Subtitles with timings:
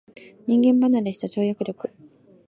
[0.47, 1.91] 人間離れした跳躍力